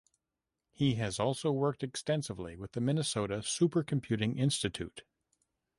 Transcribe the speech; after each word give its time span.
He 0.71 0.95
has 0.95 1.19
also 1.19 1.51
worked 1.51 1.83
extensively 1.83 2.55
with 2.55 2.71
the 2.71 2.81
Minnesota 2.81 3.43
Supercomputing 3.43 4.35
Institute. 4.35 5.03